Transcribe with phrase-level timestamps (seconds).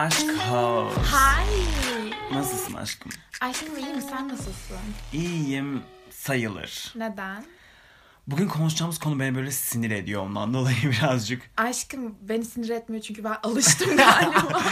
[0.00, 0.98] Aşk host.
[0.98, 2.34] Hi.
[2.34, 3.12] Nasılsın aşkım?
[3.40, 4.76] Aşkım iyiyim sen nasılsın?
[5.12, 6.92] İyiyim sayılır.
[6.96, 7.44] Neden?
[8.26, 11.42] Bugün konuşacağımız konu beni böyle sinir ediyor ondan dolayı birazcık.
[11.56, 14.62] Aşkım beni sinir etmiyor çünkü ben alıştım galiba.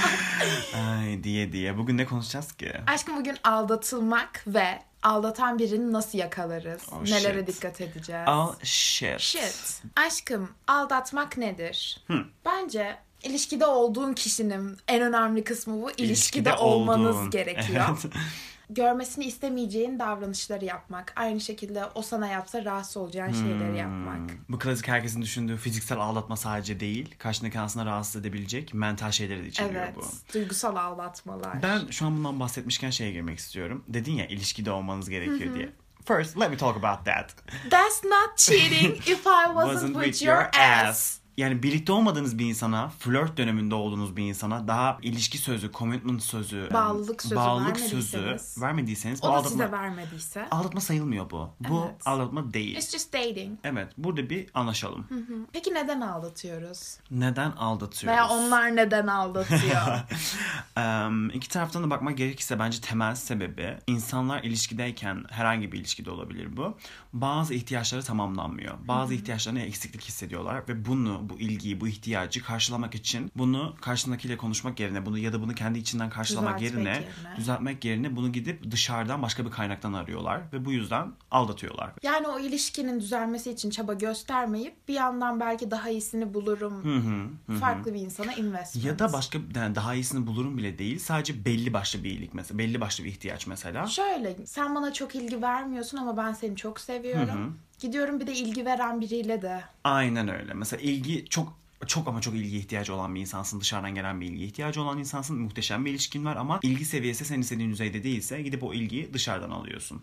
[0.98, 1.79] Ay diye diye.
[1.79, 2.72] Bugün ne konuşacağız ki?
[2.86, 6.82] Aşkım bugün aldatılmak ve aldatan birini nasıl yakalarız?
[6.92, 7.46] Oh, Nelere shit.
[7.56, 8.29] dikkat edeceğiz?
[8.29, 9.20] Oh shit.
[9.20, 9.82] Shit.
[9.96, 12.00] Aşkım aldatmak nedir?
[12.06, 12.25] Hı.
[12.45, 15.90] Bence ilişkide olduğun kişinin en önemli kısmı bu.
[15.90, 17.31] İlişkide, İlişkide olmanız olduğun.
[17.31, 17.85] gerekiyor.
[17.90, 18.14] Evet.
[18.71, 21.13] Görmesini istemeyeceğin davranışları yapmak.
[21.17, 24.18] Aynı şekilde o sana yapsa rahatsız olacağın şeyleri yapmak.
[24.18, 24.39] Hmm.
[24.49, 27.14] Bu klasik herkesin düşündüğü fiziksel aldatma sadece değil.
[27.18, 29.95] Karşındaki aslında rahatsız edebilecek mental şeyleri de içeriyor Evet.
[29.96, 30.35] bu.
[30.35, 31.62] Duygusal aldatmalar.
[31.62, 33.84] Ben şu an bundan bahsetmişken şeye girmek istiyorum.
[33.89, 35.73] Dedin ya ilişkide olmanız gerekiyor diye.
[36.05, 37.34] First, let me talk about that.
[37.70, 41.19] That's not cheating if I wasn't, with, your ass.
[41.39, 46.69] Yani birlikte olmadığınız bir insana, flört döneminde olduğunuz bir insana daha ilişki sözü, commitment sözü,
[46.72, 48.62] Bağlılık sözü bağlılık sözü vermediyseniz.
[48.62, 50.47] vermediyseniz bu O da aldatma, size vermediyse.
[50.50, 51.50] aldatma sayılmıyor bu.
[51.61, 52.06] Bu Evet.
[52.06, 52.77] aldatma değil.
[52.77, 53.58] It's just dating.
[53.64, 55.06] Evet, burada bir anlaşalım.
[55.53, 56.97] Peki neden aldatıyoruz?
[57.11, 58.17] Neden aldatıyoruz?
[58.17, 59.98] Veya onlar neden aldatıyor?
[60.77, 66.56] Em, iki taraftan da bakmak gerekirse bence temel sebebi insanlar ilişkideyken herhangi bir ilişkide olabilir
[66.56, 66.77] bu.
[67.12, 68.75] Bazı ihtiyaçları tamamlanmıyor.
[68.89, 74.81] Bazı ihtiyaçlarına eksiklik hissediyorlar ve bunu, bu ilgiyi, bu ihtiyacı karşılamak için bunu karşındakiyle konuşmak
[74.81, 77.37] yerine bunu ya da bunu kendi içinden karşılamak Düzeltmek yerine, yerine.
[77.37, 81.91] düzeltmek yerine bunu gidip dışarıdan başka bir kaynaktan arıyorlar ve bu yüzden aldatıyorlar.
[82.03, 86.85] yani o ilişkinin düzelmesi için çaba göstermeyip bir yandan belki daha iyisini bulurum.
[86.85, 87.61] Hı hı, hı hı.
[87.61, 88.87] Farklı bir insana investment.
[88.87, 90.98] Ya da başka yani daha iyisini bulurum bile değil.
[90.98, 92.59] Sadece belli başlı bir iyilik mesela.
[92.59, 93.87] Belli başlı bir ihtiyaç mesela.
[93.87, 97.59] Şöyle sen bana çok ilgi vermiyorsun ama ben seni çok seviyorum.
[97.79, 99.61] Gidiyorum bir de ilgi veren biriyle de.
[99.84, 100.55] Aynen öyle.
[100.55, 103.61] Mesela ilgi çok çok ama çok ilgi ihtiyacı olan bir insansın.
[103.61, 105.39] Dışarıdan gelen bir ilgi ihtiyacı olan insansın.
[105.39, 109.51] Muhteşem bir ilişkin var ama ilgi seviyesi senin istediğin düzeyde değilse gidip o ilgiyi dışarıdan
[109.51, 110.02] alıyorsun.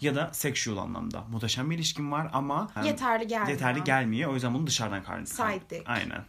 [0.00, 1.24] Ya da sexual anlamda.
[1.30, 3.48] Muhteşem bir ilişkin var ama Yeterli gelmiyor.
[3.50, 4.30] yeterli gelmiyor.
[4.30, 5.24] O yüzden bunu dışarıdan.
[5.24, 5.88] Side dick.
[5.88, 6.24] Aynen.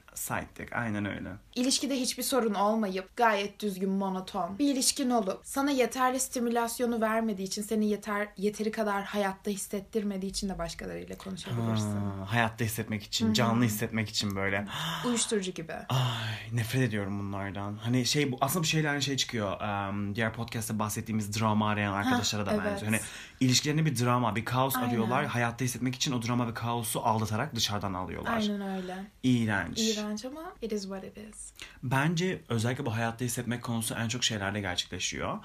[0.59, 0.73] Dick.
[0.73, 1.29] Aynen öyle.
[1.55, 7.61] İlişkide hiçbir sorun olmayıp gayet düzgün monoton bir ilişkin olup sana yeterli stimülasyonu vermediği için
[7.61, 11.95] seni yeter yeteri kadar hayatta hissettirmediği için de başkalarıyla konuşabilirsin.
[11.95, 14.67] Aa, hayatta hissetmek için, canlı hissetmek için böyle.
[15.06, 15.73] Uyuşturucu gibi.
[15.89, 17.77] Ay nefret ediyorum bunlardan.
[17.77, 19.61] Hani şey bu aslında bu şeylerden şey çıkıyor.
[19.61, 22.66] em, diğer podcast'te bahsettiğimiz drama arayan arkadaşlara da evet.
[22.66, 22.91] benziyor.
[22.91, 23.01] Hani
[23.39, 24.87] ilişkilerinde bir drama, bir kaos Aynen.
[24.89, 25.25] arıyorlar.
[25.25, 28.37] Hayatta hissetmek için o drama ve kaosu aldatarak dışarıdan alıyorlar.
[28.37, 29.03] Aynen öyle.
[29.23, 29.79] İğrenç.
[29.79, 31.53] İğrenç ama it is what it is.
[31.83, 35.37] Bence özellikle bu hayatta hissetmek konusu en çok şeylerde gerçekleşiyor.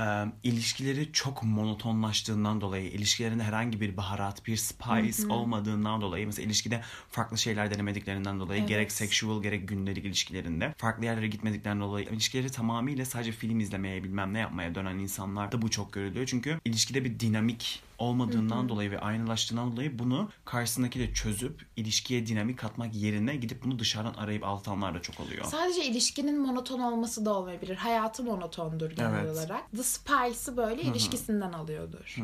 [0.00, 6.80] Ee, ilişkileri çok monotonlaştığından dolayı, ilişkilerinde herhangi bir baharat, bir spice olmadığından dolayı, mesela ilişkide
[7.10, 8.68] farklı şeyler denemediklerinden dolayı, Evet.
[8.68, 14.34] gerek sexual gerek gündelik ilişkilerinde farklı yerlere gitmediklerinden dolayı ilişkileri tamamıyla sadece film izlemeye bilmem
[14.34, 16.26] ne yapmaya dönen insanlar da bu çok görülüyor.
[16.26, 22.94] Çünkü ilişkide bir dinamik olmadığından dolayı ve aynılaştığından dolayı bunu karşısındakiyle çözüp ilişkiye dinamik katmak
[22.94, 25.44] yerine gidip bunu dışarıdan arayıp altanlar da çok oluyor.
[25.44, 27.76] Sadece ilişkinin monoton olması da olmayabilir.
[27.76, 29.30] Hayatı monotondur genel Evet.
[29.32, 29.70] olarak.
[29.76, 32.16] The Spice'ı böyle ilişkisinden alıyordur.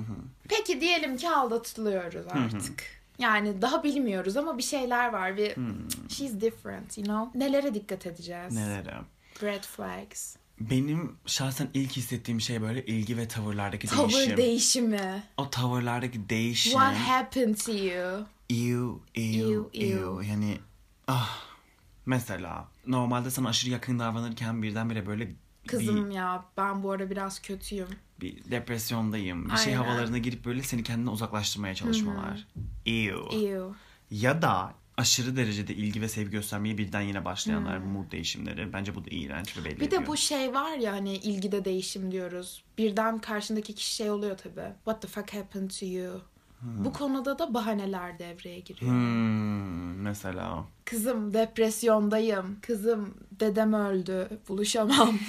[0.48, 2.98] Peki diyelim ki aldatılıyoruz artık.
[3.18, 5.54] Yani daha bilmiyoruz ama bir şeyler var ve
[6.08, 7.38] she's different, you know.
[7.38, 8.54] Nelere dikkat edeceğiz?
[8.54, 8.94] Nelere?
[9.42, 10.36] Red flags.
[10.60, 14.36] Benim şahsen ilk hissettiğim şey böyle ilgi ve tavırlardaki Tavır değişim.
[14.36, 15.22] değişimi.
[15.36, 16.72] o tavırlardaki değişim.
[16.72, 18.26] What happened to you?
[18.48, 20.26] Ew, ew, Ew, ew.
[20.26, 20.58] Yani
[21.08, 21.48] ah.
[22.06, 25.32] Mesela normalde sana aşırı yakın davranırken birdenbire böyle
[25.66, 27.86] Kızım ya ben bu ara biraz kötüyüm.
[28.20, 29.50] bir, bir depresyondayım.
[29.50, 29.84] Bir şey Aynen.
[29.86, 32.46] havalarına girip böyle seni kendine uzaklaştırmaya çalışmalar.
[32.86, 33.18] Ew.
[33.36, 33.62] Ew.
[34.10, 38.72] Ya da aşırı derecede ilgi ve sevgi göstermeye birden yine başlayanlar mood değişimleri.
[38.72, 39.80] Bence bu da iğrenç ve belli Hmm.
[39.80, 40.02] Bir ediyor.
[40.02, 42.62] de bu şey var ya hani ilgide değişim diyoruz.
[42.78, 44.72] Birden karşındaki kişi şey oluyor tabii.
[44.84, 46.20] What the fuck happened to you?
[46.62, 48.90] Bu konuda da bahaneler devreye giriyor.
[48.92, 50.64] Hmm, mesela.
[50.84, 52.58] Kızım depresyondayım.
[52.62, 54.28] Kızım dedem öldü.
[54.48, 55.18] Buluşamam.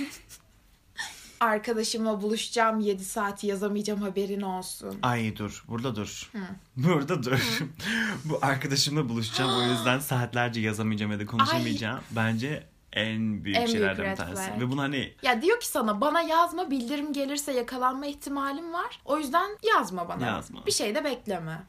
[1.39, 4.99] Arkadaşımla buluşacağım 7 saat yazamayacağım haberin olsun.
[5.01, 6.31] Ay dur, burada dur.
[6.77, 7.59] Burada dur.
[8.25, 11.99] Bu arkadaşımla buluşacağım o yüzden saatlerce yazamayacağım ya da konuşamayacağım.
[12.11, 12.63] Bence
[12.93, 14.51] en büyük En büyük şeylerden bir red tanesi.
[14.59, 18.99] Ve bunu hani Ya diyor ki sana bana yazma bildirim gelirse yakalanma ihtimalim var.
[19.05, 20.25] O yüzden yazma bana.
[20.25, 20.65] Yazma.
[20.65, 21.63] Bir şey de bekleme.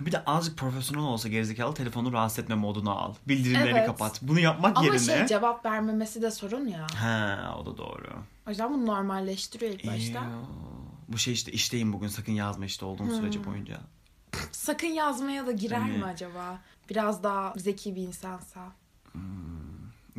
[0.00, 3.14] Bir de azıcık profesyonel olsa gerizekalı telefonu rahatsız etme moduna al.
[3.28, 3.86] Bildirimleri Evet.
[3.86, 4.22] kapat.
[4.22, 4.98] Bunu yapmak Ama yerine...
[4.98, 6.86] şey cevap vermemesi de sorun ya.
[6.94, 8.08] Ha, o da doğru.
[8.46, 10.18] O yüzden bunu normalleştiriyor ilk başta.
[10.18, 10.26] Ew.
[11.08, 13.80] Bu şey işte işteyim bugün sakın yazma işte olduğum sürece boyunca.
[14.52, 16.58] Sakın yazmaya da girer mi acaba?
[16.90, 18.60] Biraz daha zeki bir insansa.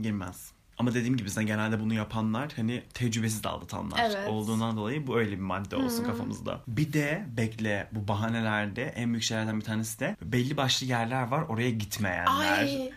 [0.02, 0.52] Girmez.
[0.78, 4.30] Ama dediğim gibi zaten genelde bunu yapanlar hani tecrübesiz aldatanlar Evet.
[4.30, 6.62] olduğundan dolayı bu öyle bir madde olsun kafamızda.
[6.68, 11.42] Bir de bekle bu bahanelerde en büyük şeylerden bir tanesi de belli başlı yerler var
[11.50, 12.58] oraya gitmeyenler.
[12.60, 12.92] Ay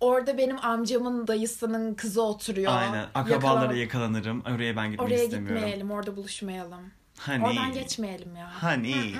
[0.00, 2.72] orada benim amcamın dayısının kızı oturuyor.
[2.76, 3.06] Aynen.
[3.14, 4.40] Akrabalara Yakalan- yakalanırım.
[4.40, 5.56] Oraya ben gitmek Oraya istemiyorum.
[5.56, 6.80] gitmeyelim, orada buluşmayalım.
[7.18, 7.44] Hani.
[7.46, 8.50] Oradan geçmeyelim ya.
[8.62, 9.14] Hani.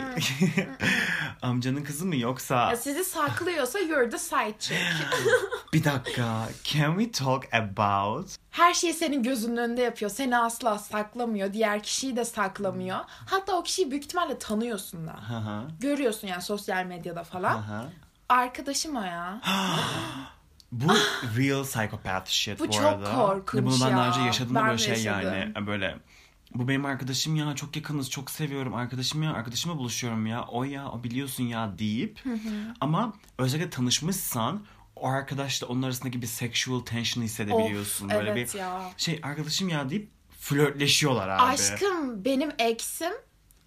[1.43, 2.71] Amcanın kızı mı yoksa?
[2.71, 4.81] Ya sizi saklıyorsa you're the side chick.
[5.73, 6.49] Bir dakika.
[6.65, 8.31] Can we talk about?
[8.51, 10.11] Her şeyi senin gözünün önünde yapıyor.
[10.11, 11.53] Seni asla saklamıyor.
[11.53, 12.99] Diğer kişiyi de saklamıyor.
[13.27, 15.17] Hatta o kişiyi büyük ihtimalle tanıyorsun da.
[15.81, 17.65] Görüyorsun yani sosyal medyada falan.
[18.29, 19.41] Arkadaşım o ya.
[20.73, 20.89] Bu
[21.39, 23.15] real psychopath shit Bu bu, çok arada.
[23.15, 24.27] korkunç Bunu ben daha önce ya.
[24.27, 25.35] yaşadım Ben böyle de şey yaşadım.
[25.55, 25.67] yani.
[25.67, 25.97] Böyle
[26.55, 30.91] bu benim arkadaşım ya çok yakınız çok seviyorum arkadaşım ya arkadaşımla buluşuyorum ya o ya
[30.91, 32.23] o biliyorsun ya deyip
[32.81, 34.63] ama özellikle tanışmışsan
[34.97, 38.09] o arkadaşla onun arasındaki bir sexual tension hissedebiliyorsun.
[38.09, 38.91] Of, böyle evet bir ya.
[38.97, 40.11] şey arkadaşım ya deyip
[40.41, 41.43] flörtleşiyorlar abi.
[41.43, 43.13] Aşkım benim eksim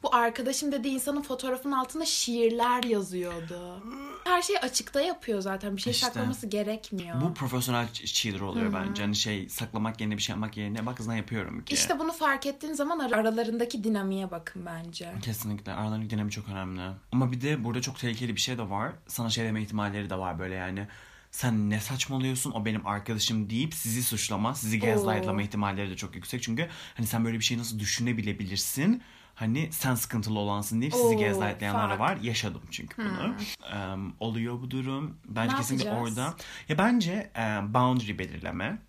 [0.04, 3.84] bu arkadaşım dediği insanın fotoğrafının altında şiirler yazıyordu.
[4.24, 5.78] Her şeyi açıkta yapıyor zaten.
[5.78, 6.06] Bir şey İşte.
[6.06, 7.22] saklaması gerekmiyor.
[7.22, 9.02] Bu profesyonel cheater oluyor bence.
[9.02, 11.74] Hani şey saklamak yerine bir şey yapmak yerine bak kızdan yapıyorum ki.
[11.74, 15.14] İşte bunu fark ettiğin zaman ar- aralarındaki dinamiğe bakın bence.
[15.22, 16.82] Kesinlikle aralarındaki dinamik çok önemli.
[17.12, 18.92] Ama bir de burada çok tehlikeli bir şey de var.
[19.08, 20.88] Sana şey deme ihtimalleri de var böyle yani.
[21.32, 26.44] Sen ne saçmalıyorsun o benim arkadaşım deyip sizi suçlama, sizi gaslightlama ihtimalleri de çok yüksek.
[26.44, 26.68] Çünkü
[26.98, 29.02] hani sen böyle bir şeyi nasıl düşünebilebilirsin?
[29.40, 32.00] Hani sen sıkıntılı olansın deyip sizi Oo, gaslightlayanlar da fuck.
[32.00, 32.18] var.
[32.22, 33.36] Yaşadım çünkü bunu.
[33.74, 35.18] Em, oluyor bu durum.
[35.26, 36.18] Bence Ne kesinlikle yapacağız?
[36.18, 36.34] orada.
[36.70, 38.80] Ya bence e, boundary belirleme.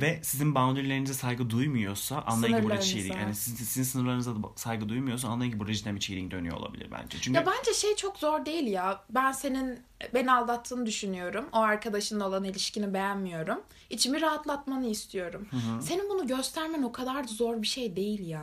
[0.00, 3.16] Ve sizin boundary'lerinize saygı duymuyorsa anlayın ki burada cheating.
[3.16, 6.88] Yani sizin, sizin sınırlarınıza da saygı duymuyorsa anlayın ki burada cidden bir cheating dönüyor olabilir
[6.92, 7.18] bence.
[7.20, 9.04] Çünkü Ya bence şey çok zor değil ya.
[9.10, 9.80] Ben senin
[10.14, 11.44] beni aldattığını düşünüyorum.
[11.52, 13.60] O arkadaşınla olan ilişkini beğenmiyorum.
[13.90, 15.48] İçimi rahatlatmanı istiyorum.
[15.80, 18.42] Senin bunu göstermen o kadar da zor bir şey değil ya.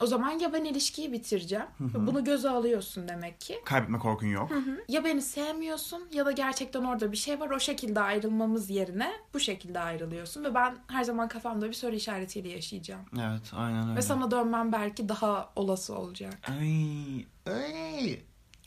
[0.00, 1.64] O zaman ya ben ilişkiyi bitireceğim.
[1.80, 3.60] Bunu göze alıyorsun demek ki.
[3.64, 4.50] kaybetme korkun yok.
[4.88, 7.50] Ya beni sevmiyorsun ya da gerçekten orada bir şey var.
[7.50, 10.44] O şekilde ayrılmamız yerine bu şekilde ayrılıyorsun.
[10.44, 13.02] Ve ben her zaman kafamda bir soru işaretiyle yaşayacağım.
[13.14, 13.96] Evet aynen öyle.
[13.96, 16.34] Ve sana dönmem belki daha olası olacak.
[16.50, 18.18] Ay, ay.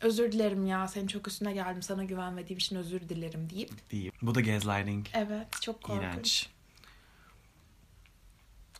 [0.01, 3.91] Özür dilerim ya senin çok üstüne geldim sana güvenmediğim için özür dilerim deyip.
[3.91, 4.11] Değil.
[4.21, 5.07] Bu da gaslighting.
[5.13, 6.03] Evet çok korkunç.
[6.03, 6.49] İğrenç.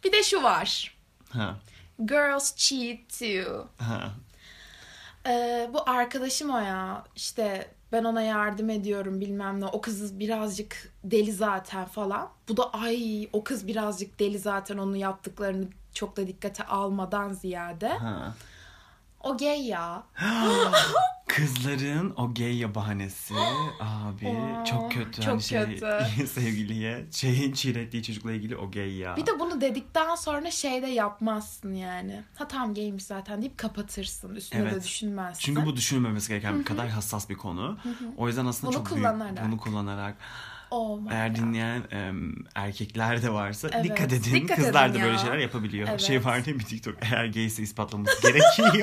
[0.04, 0.98] Bir de şu var.
[1.30, 1.58] Ha.
[2.06, 3.68] Girls cheat too.
[3.78, 4.12] Ha.
[5.28, 7.04] Ee, bu arkadaşım o ya.
[7.16, 9.66] İşte ben ona yardım ediyorum bilmem ne.
[9.66, 12.30] O kız birazcık deli zaten falan.
[12.48, 17.90] Bu da ay o kız birazcık deli zaten onun yaptıklarını çok da dikkate almadan ziyade.
[17.90, 18.36] Ha.
[19.24, 20.04] O gay ya.
[21.28, 23.34] Kızların o gay ya bahanesi
[23.80, 24.28] abi
[24.62, 25.22] Aa, çok kötü.
[25.22, 26.28] çok hani şey, kötü.
[26.28, 29.16] sevgiliye şeyin çiğnettiği çocukla ilgili o gay ya.
[29.18, 32.24] Bir de bunu dedikten sonra şey de yapmazsın yani.
[32.36, 34.36] Ha tamam gaymiş zaten deyip kapatırsın.
[34.36, 34.84] Üstüne de Evet.
[34.84, 35.40] düşünmezsin.
[35.42, 37.78] Çünkü bu düşünülmemesi gereken bir kadar hassas bir konu.
[38.18, 39.46] O yüzden aslında Bunu çok büyük kullanarak.
[39.48, 40.16] bunu kullanarak
[40.72, 41.36] Oh eğer God.
[41.36, 44.34] dinleyen em, erkekler de varsa Evet, dikkat edin.
[44.34, 45.18] dikkat Kızlar edin da böyle ya.
[45.20, 45.88] şeyler yapabiliyor.
[45.90, 46.02] Evet.
[46.02, 46.96] Şey var değil mi TikTok?
[47.02, 48.78] Eğer gayse ispatlaması gerekiyor.
[48.78, 48.82] I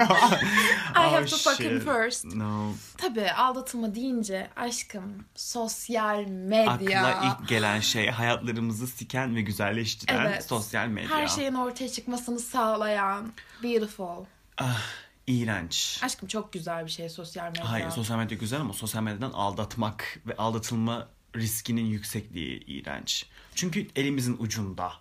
[0.94, 1.84] have Oh, to fucking shit.
[1.84, 2.24] first.
[2.24, 2.72] No.
[2.96, 7.04] Tabii aldatılma deyince aşkım sosyal medya.
[7.06, 10.44] Akla ilk gelen şey hayatlarımızı siken ve güzelleştiren Evet.
[10.44, 11.10] sosyal medya.
[11.10, 13.32] Her şeyin ortaya çıkmasını sağlayan
[13.62, 14.24] beautiful.
[14.58, 14.80] Ah,
[15.26, 16.00] iğrenç.
[16.02, 17.70] Aşkım çok güzel bir şey sosyal medya.
[17.70, 23.26] Hayır sosyal medya güzel ama sosyal medyadan aldatmak ve aldatılma riskinin yüksekliği iğrenç.
[23.54, 24.92] Çünkü elimizin ucunda.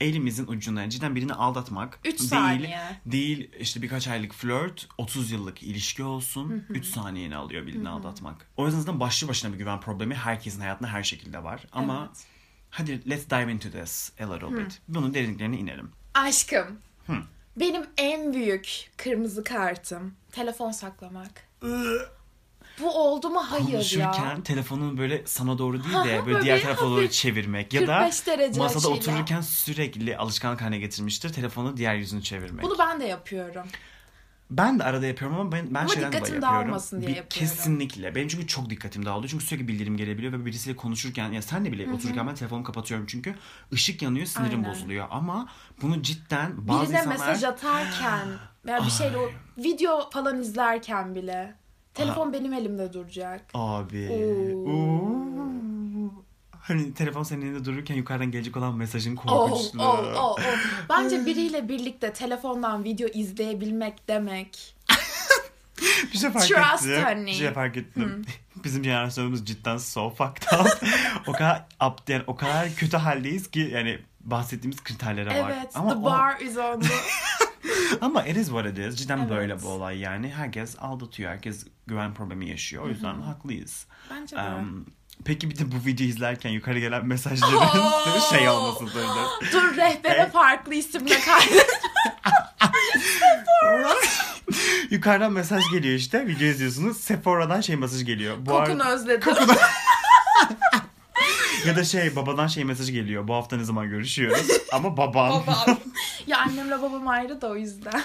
[0.00, 0.80] Elimizin ucunda.
[0.80, 2.80] Yani cidden birini aldatmak Üç değil, saniye.
[3.06, 6.64] değil işte birkaç aylık flört, 30 yıllık ilişki olsun.
[6.68, 8.46] 3 saniyeni alıyor birini aldatmak.
[8.56, 11.66] O yüzden zaten başlı başına bir güven problemi herkesin hayatında her şekilde var.
[11.72, 12.24] Ama Evet.
[12.70, 14.80] hadi let's dive into this a little bit.
[14.88, 15.90] Bunun derinliklerine inelim.
[16.14, 16.78] Aşkım.
[17.56, 21.48] Benim en büyük kırmızı kartım telefon saklamak.
[22.80, 23.42] Bu oldu mu?
[23.50, 24.42] Hayır Konuşurken ya.
[24.44, 28.60] telefonun böyle sana doğru değil de böyle diğer tarafa doğru çevirmek ya da 45 derece
[28.60, 28.96] masada açıyla.
[29.14, 32.64] otururken sürekli alışkanlık haline getirmiştir telefonu diğer yüzünü çevirmek.
[32.64, 33.66] Bunu ben de yapıyorum.
[34.50, 36.64] Ben de arada yapıyorum ama ben ben Ama şeyden dolayı dikkatim yapıyorum.
[36.66, 37.48] dağılmasın diye Bir- yapıyorum.
[37.56, 38.14] Kesinlikle.
[38.14, 39.28] Benim çünkü çok dikkatim dağılıyor.
[39.30, 43.06] Çünkü sürekli bildirim gelebiliyor ve birisiyle konuşurken ya sen de bile otururken ben telefonumu kapatıyorum
[43.06, 43.34] çünkü
[43.72, 44.70] ışık yanıyor, sinirim Aynen.
[44.70, 45.48] bozuluyor ama
[45.82, 48.28] bunu cidden bazı Birine insanlar mesaj atarken
[48.66, 51.54] veya bir şeyle o video falan izlerken bile
[51.94, 53.44] telefon benim elimde duracak.
[53.54, 54.08] Abi.
[54.10, 54.70] Oo.
[54.70, 56.10] Oo.
[56.60, 59.82] Hani telefon senin elinde dururken yukarıdan gelecek olan mesajın Oh, korkunçluğu.
[59.82, 60.56] oh, oh, oh.
[60.90, 64.74] Bence biriyle birlikte telefondan video izleyebilmek demek
[66.12, 67.04] bir şey fark Trust ettim.
[67.04, 67.26] honey.
[67.26, 68.24] Bir şey fark ettim.
[68.64, 70.82] Bizim jenerasyonumuz cidden so fucked up.
[71.26, 75.52] o kadar up, yani o kadar kötü haldeyiz ki yani bahsettiğimiz kriterlere var.
[75.56, 75.70] Evet.
[75.74, 76.88] Ama the o- bar is on the...
[78.00, 78.96] ama it is what it is.
[78.96, 79.30] Cidden Evet.
[79.30, 80.32] böyle bu olay yani.
[80.32, 81.30] Herkes aldatıyor.
[81.30, 82.82] Herkes güven problemi yaşıyor.
[82.84, 83.86] O yüzden haklıyız.
[84.10, 84.40] Bence de.
[84.40, 84.86] Um,
[85.24, 88.20] peki bir de bu videoyu izlerken yukarı gelen mesajların Oo!
[88.30, 89.04] şey olmasıdır.
[89.52, 90.32] Dur rehbere Evet.
[90.32, 91.80] farklı isimle kaydet.
[94.90, 96.26] Yukarıdan mesaj geliyor işte.
[96.26, 96.96] Video izliyorsunuz.
[97.00, 98.36] Sephora'dan şey mesaj geliyor.
[98.40, 99.32] Bu Kokunu ar- özledim.
[101.66, 103.28] Ya da şey babadan şey mesajı geliyor.
[103.28, 104.46] Bu hafta ne zaman görüşüyoruz?
[104.72, 105.30] Ama baban.
[105.46, 105.78] Babam.
[106.26, 108.02] ya annemle babam ayrı da o yüzden.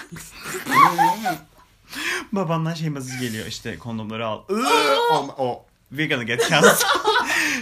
[2.32, 3.46] Babandan şey mesajı geliyor.
[3.46, 4.42] İşte kondomları al.
[5.12, 5.64] O, o.
[5.90, 6.76] We're gonna get canceled.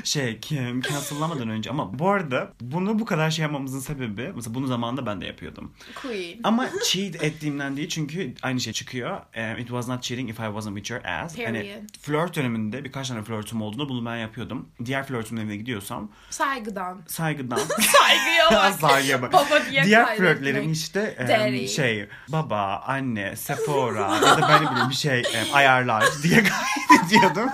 [0.04, 4.66] Şey kim cancel'lamadan önce ama bu arada bunu bu kadar şey yapmamızın sebebi mesela bunu
[4.66, 5.72] zamanında ben de yapıyordum.
[6.02, 6.40] Queen.
[6.44, 9.20] Ama cheat ettiğimden değil çünkü aynı şey çıkıyor.
[9.36, 11.38] Um, it was not cheating if I wasn't with your ass.
[11.38, 11.82] Hani Period.
[12.02, 14.68] flört döneminde birkaç tane flörtüm olduğunda bunu ben yapıyordum.
[14.84, 17.02] Diğer flörtümün evine gidiyorsam Saygıdan.
[17.06, 18.74] saygıdan Saygıya bak.
[18.80, 19.32] Saygıya bak.
[19.32, 21.68] Baba diye Diğer flörtlerim işte Daddy.
[21.68, 27.50] şey baba, anne, Sephora ya da ben ne bileyim bir şey em, ayarlar diye kaydediyordum.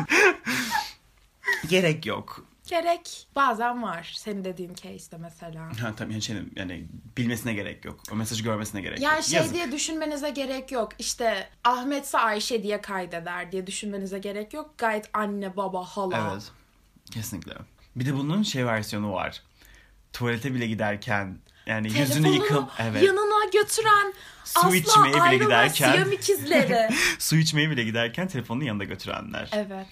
[1.69, 2.45] Gerek yok.
[2.69, 4.13] Gerek bazen var.
[4.17, 5.69] Senin dediğin case'de mesela.
[5.81, 6.87] Ha tabii yani, şey, yani
[7.17, 8.01] bilmesine gerek yok.
[8.13, 9.25] O mesajı görmesine gerek Yani yok.
[9.25, 9.55] şey Yazık.
[9.55, 10.93] diye düşünmenize gerek yok.
[10.99, 14.75] İşte Ahmetse Ayşe diye kaydeder diye düşünmenize gerek yok.
[14.79, 16.33] Gayet anne, baba, hala.
[16.33, 16.51] Evet.
[17.11, 17.53] Kesinlikle.
[17.97, 19.43] Bir de bunun şey versiyonu var.
[20.13, 23.03] Tuvalete bile giderken yani yüzünü yıkıl evet.
[23.03, 26.93] yanına götüren Su asla içmeye bile giderken-.
[27.19, 29.51] Su içmeye bile giderken telefonunu yanında götürenler.
[29.53, 29.87] evet.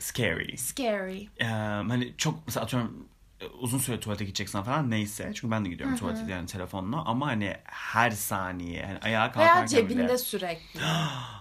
[0.00, 0.56] Scary.
[0.56, 1.26] Scary.
[1.40, 3.08] Ee, hani çok mesela atıyorum
[3.40, 5.32] e, uzun süre tuvalete gideceksen falan neyse.
[5.34, 7.04] Çünkü ben de gidiyorum tuvalete yani telefonla.
[7.04, 10.80] Ama hani her saniye hani ayağa kalkarken Veya cebinde bile sürekli.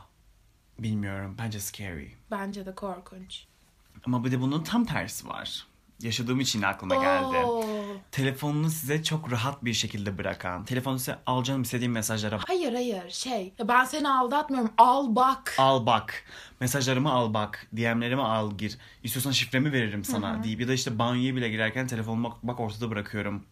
[0.79, 2.07] bilmiyorum bence scary.
[2.31, 3.45] Bence de korkunç.
[4.05, 5.67] Ama bir de bunun tam tersi var.
[6.01, 7.37] Yaşadığım için aklıma geldi.
[7.45, 7.63] Oo.
[8.11, 10.65] Telefonunu size çok rahat bir şekilde bırakan.
[10.65, 15.55] Telefonu size al canım istediğin mesajlara Hayır hayır şey ben seni aldatmıyorum al bak.
[15.57, 16.23] al bak.
[16.59, 17.67] Mesajlarımı al bak.
[17.77, 18.77] DM'lerimi al gir.
[19.03, 22.89] İstiyorsan şifremi veririm sana deyip ya da işte banyoya bile girerken telefonumu bak, bak ortada
[22.89, 23.43] bırakıyorum.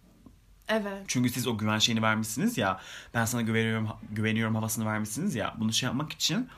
[0.70, 1.04] Evet.
[1.08, 2.80] Çünkü siz o güven şeyini vermişsiniz ya.
[3.14, 5.56] Ben sana güveniyorum güveniyorum havasını vermişsiniz ya.
[5.60, 6.50] Bunu şey yapmak için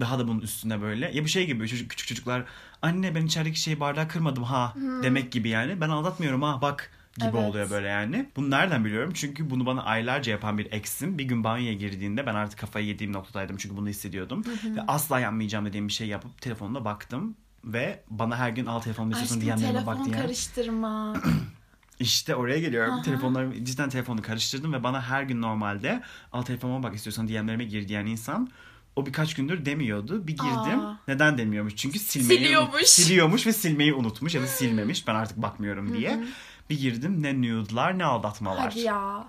[0.00, 1.10] daha da bunun üstüne böyle.
[1.12, 2.44] Ya bu şey gibi çocuk, küçük çocuklar
[2.82, 5.80] anne ben içerideki şeyi bardağı kırmadım ha demek gibi yani.
[5.80, 7.50] Ben aldatmıyorum ha bak gibi Evet.
[7.50, 8.30] oluyor böyle yani.
[8.36, 9.12] Bunu nereden biliyorum?
[9.14, 13.12] Çünkü bunu bana aylarca yapan bir eksim bir gün banyoya girdiğinde ben artık kafayı yediğim
[13.12, 14.44] noktadaydım çünkü bunu hissediyordum.
[14.76, 19.12] Ve asla yapmayacağım dediğim bir şey yapıp telefonuna baktım ve bana her gün al telefonumu
[19.12, 20.22] istiyorsun Aşkım DM'lerime bak telefon diye.
[20.22, 21.14] karıştırma.
[22.00, 22.94] İşte oraya geliyorum.
[22.94, 23.02] Aha.
[23.02, 27.88] Telefonlarımı cidden telefonu karıştırdım ve bana her gün normalde al telefonuma bak istiyorsan DM'lerime gir
[27.88, 28.50] diyen insan
[28.96, 30.26] o birkaç gündür demiyordu.
[30.26, 30.80] Bir girdim.
[30.80, 31.00] Aa.
[31.08, 31.76] Neden demiyormuş?
[31.76, 32.82] Çünkü silmeyi Siliyormuş.
[32.86, 35.06] siliyormuş ve silmeyi unutmuş ya da silmemiş.
[35.06, 36.24] Ben artık bakmıyorum diye.
[36.70, 38.58] Bir girdim ne nude'lar ne aldatmalar.
[38.60, 39.28] Hadi ya.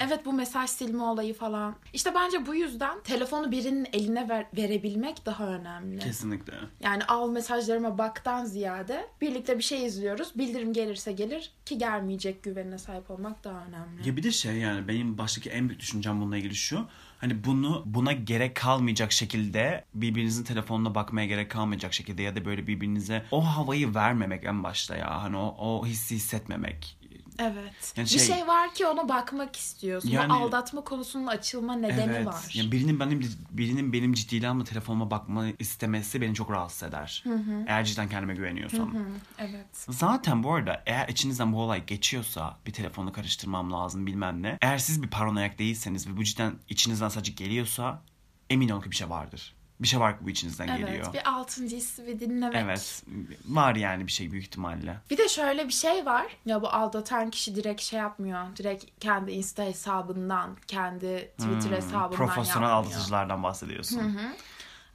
[0.00, 1.74] Evet bu mesaj silme olayı falan.
[1.92, 5.98] İşte bence bu yüzden telefonu birinin eline ver- verebilmek daha önemli.
[5.98, 6.52] Kesinlikle.
[6.80, 10.38] Yani al mesajlarıma baktan ziyade birlikte bir şey izliyoruz.
[10.38, 14.08] Bildirim gelirse gelir ki gelmeyecek güvenine sahip olmak daha önemli.
[14.08, 16.86] Ya bir de şey yani benim baştaki en büyük düşüncem bununla ilgili şu.
[17.18, 22.66] Hani bunu buna gerek kalmayacak şekilde birbirinizin telefonuna bakmaya gerek kalmayacak şekilde ya da böyle
[22.66, 25.22] birbirinize o havayı vermemek en başta ya.
[25.22, 26.98] Hani o, o hissi hissetmemek.
[27.38, 27.92] Evet.
[27.96, 30.08] Yani bir şey- şey var ki ona bakmak istiyorsun.
[30.08, 32.26] Yani- O aldatma konusunun açılma nedeni evet.
[32.26, 32.50] var.
[32.54, 37.24] Yani birinin benim birinin benim ciddiyle ama telefonuma bakma istemesi beni çok rahatsız eder.
[37.66, 38.94] Eğer cidden kendime güveniyorsam.
[38.94, 39.04] Hı,
[39.38, 39.66] evet.
[39.90, 44.58] Zaten bu arada eğer içinizden bu olay geçiyorsa bir telefonu karıştırmam lazım bilmem ne.
[44.62, 48.02] Eğer siz bir paranoyak değilseniz ve bu cidden içinizden sadece geliyorsa
[48.50, 49.55] emin olun ki bir şey vardır.
[49.80, 50.78] Bir şey var bu içinizden Evet.
[50.78, 51.12] geliyor.
[51.12, 52.56] Bir altıncı hissi bir dinlemek.
[52.64, 53.02] Evet.
[53.48, 55.00] Var yani bir şey büyük ihtimalle.
[55.10, 56.26] Bir de şöyle bir şey var.
[56.46, 58.56] Ya bu aldatan kişi direkt şey yapmıyor.
[58.56, 62.70] Direkt kendi Insta hesabından, kendi Twitter hesabından Hmm, Profesyonel yapmıyor.
[62.94, 64.00] aldatıcılardan bahsediyorsun.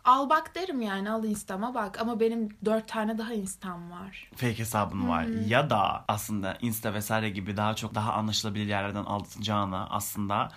[0.05, 2.01] Al bak derim yani al Insta'ma bak.
[2.01, 4.29] Ama benim dört tane daha Insta'm var.
[4.35, 5.23] Fake hesabın var.
[5.23, 10.51] Ya da aslında Insta vesaire gibi daha çok daha anlaşılabilir yerlerden aldatacağına aslında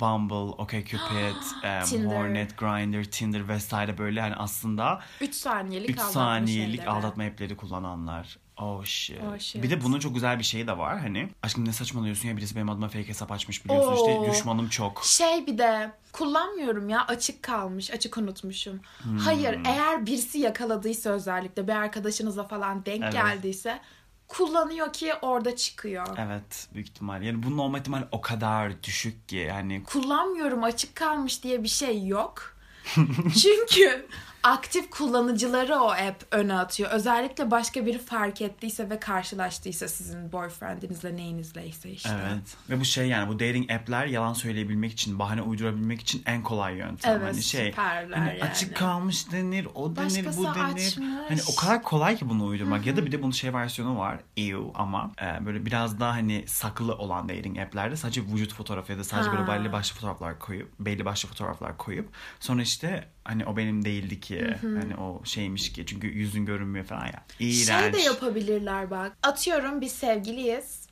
[0.00, 1.36] Bumble, OkCupid,
[1.86, 2.16] Tinder.
[2.16, 6.90] Hornet, Grindr, Tinder vesaire böyle hani aslında 3 saniyelik 3 aldatma saniyelik şeyleri.
[6.90, 8.38] aldatma app'leri kullananlar.
[8.56, 9.18] Oh shit.
[9.34, 9.62] Oh shit.
[9.62, 11.28] Bir de bunun çok güzel bir şeyi de var hani.
[11.42, 14.30] Aşkım ne saçmalıyorsun ya birisi benim adıma fake hesap açmış biliyorsun işte Oo.
[14.30, 15.04] düşmanım çok.
[15.04, 18.80] Şey bir de kullanmıyorum ya açık kalmış açık unutmuşum.
[19.02, 19.18] Hmm.
[19.18, 23.12] Hayır eğer birisi yakaladıysa özellikle bir arkadaşınızla falan denk Evet.
[23.12, 23.80] geldiyse
[24.28, 26.06] kullanıyor ki orada çıkıyor.
[26.18, 27.22] Evet büyük ihtimal.
[27.22, 32.06] Yani bunun olma ihtimali o kadar düşük ki hani Kullanmıyorum açık kalmış diye bir şey
[32.06, 32.56] yok.
[33.42, 34.06] Çünkü
[34.44, 36.90] aktif kullanıcıları o app öne atıyor.
[36.90, 42.10] Özellikle başka biri fark ettiyse ve karşılaştıysa sizin boyfriendinizle neyinizleyse işte.
[42.22, 42.56] Evet.
[42.70, 46.74] Ve bu şey yani bu dating app'ler yalan söyleyebilmek için, bahane uydurabilmek için en kolay
[46.76, 47.12] yöntem.
[47.12, 48.42] Evet, hani şey süperler hani yani.
[48.42, 50.64] açık kalmış denir, o denir, Başkası bu denir.
[50.64, 50.96] açmış.
[51.28, 52.86] Hani o kadar kolay ki bunu uydurmak.
[52.86, 54.18] Ya da bir de bunun şey versiyonu var.
[54.36, 58.98] Ew ama e, böyle biraz daha hani saklı olan dating app'lerde sadece vücut fotoğrafı ya
[58.98, 59.48] da sadece böyle Ha.
[59.48, 62.08] belli başlı fotoğraflar koyup, belli başlı fotoğraflar koyup
[62.40, 64.56] sonra işte hani o benim değildi ki.
[64.62, 65.86] Hani o şeymiş ki.
[65.86, 67.24] Çünkü yüzün görünmüyor falan ya.
[67.40, 67.66] İğrenç.
[67.66, 69.12] Şey de yapabilirler bak.
[69.22, 70.84] Atıyorum biz sevgiliyiz.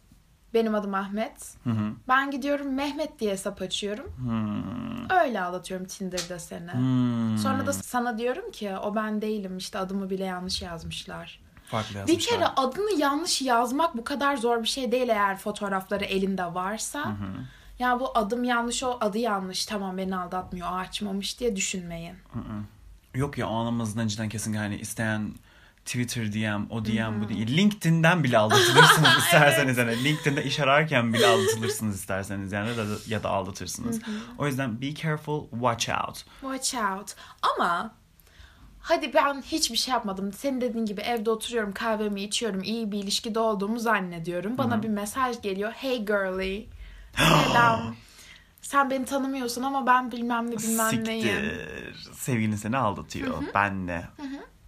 [0.54, 1.54] Benim adım Ahmet.
[1.64, 1.92] Hı hı.
[2.08, 4.12] Ben gidiyorum Mehmet diye hesap açıyorum.
[4.16, 5.10] Hmm.
[5.20, 6.72] Öyle aldatıyorum Tinder'da seni.
[6.72, 7.38] Hmm.
[7.38, 11.40] Sonra da sana diyorum ki o ben değilim işte adımı bile yanlış yazmışlar.
[11.64, 12.38] Farklı Bir yazmışlar.
[12.38, 17.16] kere adını yanlış yazmak bu kadar zor bir şey değil eğer fotoğrafları elinde varsa.
[17.82, 22.14] Ya bu adım yanlış o adı yanlış tamam beni aldatmıyor o açmamış diye düşünmeyin.
[23.14, 25.34] Yok ya o anlamazdan cidden kesin yani isteyen
[25.84, 27.56] Twitter DM, o DM bu değil.
[27.56, 29.78] LinkedIn'den bile aldatılırsınız isterseniz.
[29.78, 34.00] Yani LinkedIn'de iş ararken bile aldatılırsınız isterseniz yani ya da, ya da aldatırsınız.
[34.38, 36.24] O yüzden be careful, watch out.
[36.40, 37.14] Watch out.
[37.42, 37.94] Ama
[38.80, 40.32] hadi ben hiçbir şey yapmadım.
[40.32, 44.58] Senin dediğin gibi evde oturuyorum kahvemi içiyorum iyi bir ilişkide olduğumu zannediyorum.
[44.58, 45.72] Bana bir mesaj geliyor.
[45.72, 46.68] Hey girly.
[47.16, 47.96] Selam.
[48.62, 51.22] Sen beni tanımıyorsun ama ben bilmem ne bilmem neyim.
[51.22, 52.12] Siktir.
[52.14, 53.42] Sevgilin seni aldatıyor.
[53.54, 54.04] Ben de.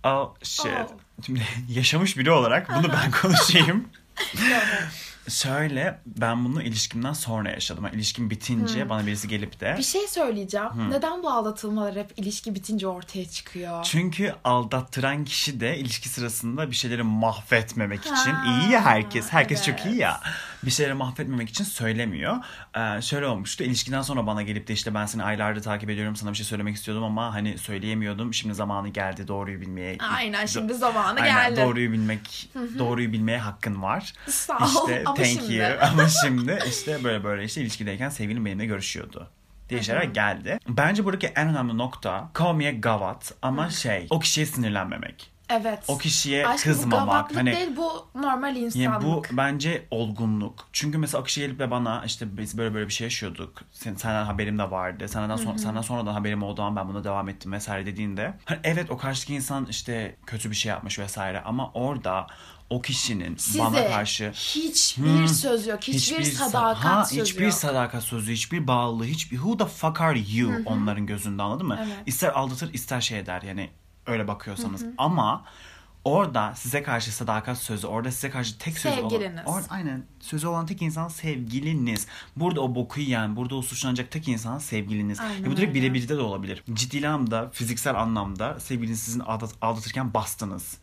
[0.05, 0.67] Oh shit.
[0.67, 0.89] Oh.
[1.27, 3.89] Şimdi yaşamış biri olarak bunu ben konuşayım.
[5.29, 7.85] Şöyle ben bunu ilişkimden sonra yaşadım.
[7.85, 10.91] Yani ilişkim bitince bana birisi gelip de Bir şey söyleyeceğim.
[10.91, 13.83] Neden bu aldatılmalar hep ilişki bitince ortaya çıkıyor?
[13.85, 19.29] Çünkü aldattıran kişi de ilişki sırasında bir şeyleri mahvetmemek için Ha, iyi ya herkes.
[19.33, 19.87] Herkes çok evet.
[19.87, 20.21] iyi ya.
[20.65, 22.37] Bir şeyleri mahvetmemek için söylemiyor.
[22.77, 23.65] Ee, şöyle olmuştu.
[23.65, 26.17] İlişkiden sonra bana gelip de işte ben seni aylardır takip ediyorum.
[26.17, 28.35] Sana bir şey söylemek istiyordum ama hani söyleyemiyordum.
[28.35, 29.97] Şimdi zamanı geldi doğruyu bilmeye.
[30.17, 31.61] Aynen şimdi zamanı Aynen, geldi.
[31.61, 34.13] doğruyu bilmek, doğruyu bilmeye hakkın var.
[34.29, 34.67] Sağ ol.
[34.67, 35.55] İşte Ama thank şimdi.
[35.55, 35.67] you.
[35.81, 39.31] Ama şimdi işte böyle böyle işte ilişkideyken sevgilim benimle görüşüyordu.
[39.69, 40.59] diye şeyler geldi.
[40.69, 45.35] Bence buradaki en önemli nokta a gavat ama şey o kişiye sinirlenmemek.
[45.51, 45.79] Evet.
[45.89, 47.07] O kişiye Aşkım bu kızmamak.
[47.07, 48.85] gavatlık Hani değil bu normal insanlık.
[48.87, 50.69] yani bu bence olgunluk.
[50.73, 53.63] Çünkü mesela o kişi gelip de bana işte biz böyle böyle bir şey yaşıyorduk.
[53.73, 55.09] Sen, senden haberim de vardı.
[55.09, 58.35] Senden, son, senden sonradan haberim oldu ama ben buna devam ettim vesaire dediğinde.
[58.45, 62.27] Hani evet o karşıdaki insan işte kötü bir şey yapmış vesaire ama orada
[62.71, 65.83] o kişinin Size bana karşı hiçbir söz yok.
[65.83, 67.55] Hiçbir, sa- sadakat ha, sözü hiçbir yok.
[67.55, 71.79] sadakat sözü, hiçbir bağlılığı, hiçbir who the fuck are you onların gözünde anladın mı?
[71.87, 71.97] Evet.
[72.07, 73.71] İster aldatır ister şey eder yani
[74.07, 74.85] öyle bakıyorsanız.
[74.99, 75.45] Ama
[76.05, 79.11] orada size karşı sadakat sözü, orada size karşı tek sözü olan,
[79.47, 82.07] or- aynen sözü olan tek insan sevgiliniz.
[82.37, 85.21] Burada o boku yiyen, burada o suçlanacak tek insan sevgiliniz.
[85.21, 86.65] Aynen Ya bu direkt birebirde de olabilir.
[86.73, 90.79] Ciddi anlamda, fiziksel anlamda sevgiliniz sizin aldat- aldatırken bastınız.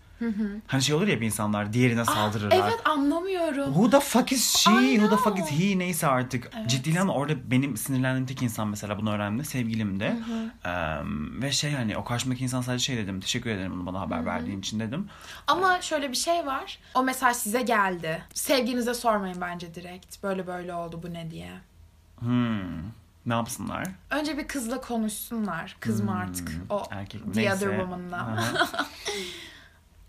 [0.67, 2.59] Hani şey olur ya bir insanlar diğerine saldırırlar.
[2.63, 3.65] Ah, Evet anlamıyorum.
[3.65, 4.69] Who the fuck is she?
[4.71, 5.79] Who the fuck is he?
[5.79, 6.51] Neyse artık.
[6.67, 9.45] Ciddi anlamda orada benim sinirlendiğim tek insan mesela bunu öğrendi.
[9.45, 10.17] Sevgilim de.
[10.65, 13.19] Em, ve şey hani o karşımdaki insan sadece şey dedim.
[13.19, 15.07] Teşekkür ederim bunu bana haber verdiğin için dedim.
[15.47, 16.79] Ama şöyle bir şey var.
[16.95, 18.23] O mesaj size geldi.
[18.33, 20.23] Sevginize sormayın bence direkt.
[20.23, 21.51] Böyle böyle oldu bu ne diye.
[22.19, 22.81] Hmm.
[23.25, 23.87] Ne yapsınlar?
[24.09, 25.77] Önce bir kızla konuşsunlar.
[25.79, 26.51] Kız mı artık?
[26.69, 26.97] O Hmm.
[26.97, 27.53] Erkek the Neyse.
[27.55, 28.43] other woman'la.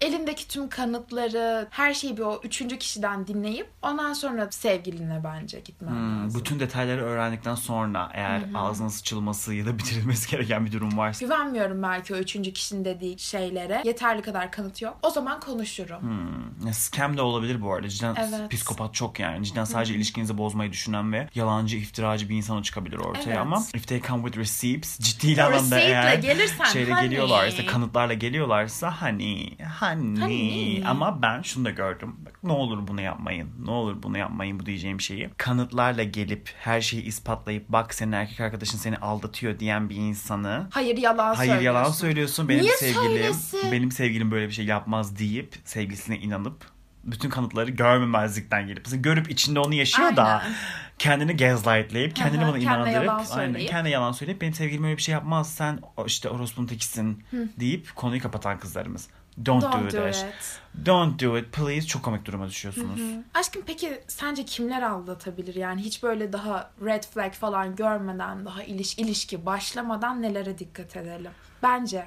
[0.07, 5.91] Elindeki tüm kanıtları, her şeyi bir o üçüncü kişiden dinleyip ondan sonra sevgiline bence gitmen
[5.91, 6.41] Hmm, lazım.
[6.41, 11.83] bütün detayları öğrendikten sonra eğer ağzının sıçılması ya da bitirilmesi gereken bir durum varsa Güvenmiyorum
[11.83, 13.83] belki o üçüncü kişinin dediği şeylere.
[13.85, 14.99] Yeterli kadar kanıt yok.
[15.03, 16.01] O zaman konuşurum.
[16.01, 16.73] Hmm.
[16.73, 17.88] Scam de olabilir bu arada.
[17.88, 18.51] Cidden Evet.
[18.51, 19.45] psikopat çok yani.
[19.47, 23.38] Cidden sadece ilişkinizi bozmayı düşünen ve yalancı, iftiracı bir insana çıkabilir ortaya Evet.
[23.38, 27.05] ama if they come with receipts ciddi anlamda eğer gelirsen, şeyle honey.
[27.05, 30.83] geliyorlarsa, kanıtlarla geliyorlarsa hani hani Honey.
[30.87, 32.16] ama ben şunu da gördüm.
[32.26, 33.48] Bak, ne olur bunu yapmayın.
[33.64, 35.31] Ne olur bunu yapmayın bu diyeceğim şeyi.
[35.37, 40.96] Kanıtlarla gelip her şeyi ispatlayıp bak senin erkek arkadaşın seni aldatıyor diyen bir insanı Hayır
[40.96, 41.64] yalan Hayır söylüyorsun.
[41.78, 42.48] yalan söylüyorsun.
[42.48, 43.72] Benim Niye sevgilim söylesin?
[43.72, 46.64] benim sevgilim böyle bir şey yapmaz deyip sevgilisine inanıp
[47.05, 50.55] bütün kanıtları görmemezlikten gelip mesela görüp içinde onu yaşıyor da Aynen.
[50.98, 55.12] kendini gaslightleyip kendini bana inandırıp yalan aynen kendine yalan söyleyip benim sevgilim öyle bir şey
[55.12, 57.24] yapmaz sen işte orospunun tekisin
[57.61, 59.09] deyip konuyu kapatan kızlarımız.
[59.38, 60.14] Don't, Don't do, do it.
[60.16, 60.61] it.
[60.87, 61.87] Don't do it please.
[61.87, 63.01] Çok komik duruma düşüyorsunuz.
[63.35, 65.55] Aşkım peki sence kimler aldatabilir?
[65.55, 71.31] Yani hiç böyle daha red flag falan görmeden, daha iliş, ilişki başlamadan nelere dikkat edelim?
[71.62, 72.07] Bence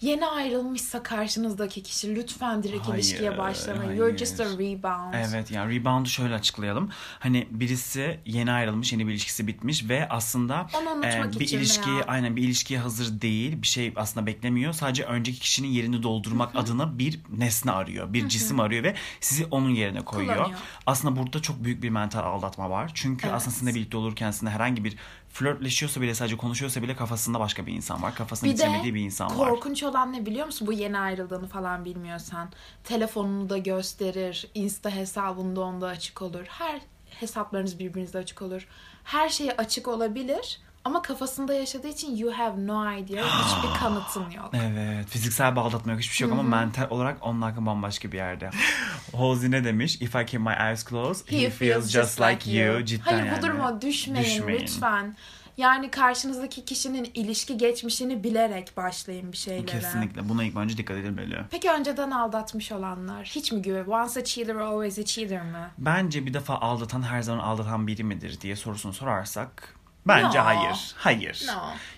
[0.00, 3.86] Yeni ayrılmışsa karşınızdaki kişi lütfen direkt Hayır, ilişkiye başlamayın.
[3.88, 3.98] hayır.
[4.00, 5.14] You're just a rebound.
[5.14, 6.90] Evet yani rebound'u şöyle açıklayalım.
[7.18, 12.42] Hani birisi yeni ayrılmış, yeni bir ilişkisi bitmiş ve aslında unutmak bir ilişkiye aynen bir
[12.42, 13.62] ilişkiye hazır değil.
[13.62, 14.72] Bir şey aslında beklemiyor.
[14.72, 18.12] Sadece önceki kişinin yerini doldurmak adına bir nesne arıyor.
[18.12, 20.36] Bir cisim arıyor ve sizi onun yerine koyuyor.
[20.36, 20.58] Kullanıyor.
[20.86, 22.90] Aslında burada çok büyük bir mental aldatma var.
[22.94, 23.36] Çünkü Evet.
[23.36, 24.96] aslında sizinle birlikte olurken sizinle herhangi bir
[25.36, 28.14] flörtleşiyorsa bile sadece konuşuyorsa bile kafasında başka bir insan var.
[28.14, 29.48] Kafasını Bir bir insan var.
[29.48, 30.66] korkunç olan ne biliyor musun?
[30.66, 32.48] Bu yeni ayrıldığını falan bilmiyorsan.
[32.84, 34.48] Telefonunu da gösterir.
[34.54, 36.44] Insta hesabında onda açık olur.
[36.48, 38.68] Her hesaplarınız birbirinizde açık olur.
[39.04, 40.60] Her şey açık olabilir.
[40.86, 43.24] Ama kafasında yaşadığı için you have no idea.
[43.24, 44.50] Hiçbir kanıtın yok.
[44.52, 45.08] Evet.
[45.08, 46.00] Fiziksel bir aldatma yok.
[46.00, 48.50] Hiçbir şey yok ama mental olarak onun hakkı bambaşka bir yerde.
[49.16, 49.96] Halsey ne demiş?
[50.00, 52.84] If I keep my eyes closed, he, feels just like you.
[52.84, 53.38] Cidden Hayır yani.
[53.38, 54.60] bu duruma düşmeyin, Düşmeyin.
[54.60, 55.16] lütfen.
[55.56, 59.66] Yani karşınızdaki kişinin ilişki geçmişini bilerek başlayın bir şeylere.
[59.66, 60.28] Kesinlikle.
[60.28, 61.38] Buna ilk önce dikkat edilmeli.
[61.50, 63.84] Peki önceden aldatmış olanlar hiç mi güven?
[63.84, 65.70] Once a cheater always a cheater mı?
[65.78, 69.76] Bence bir defa aldatan her zaman aldatan biri midir diye sorusunu sorarsak
[70.08, 70.44] Bence No.
[70.44, 70.94] hayır.
[70.96, 71.44] Hayır.
[71.48, 71.52] No.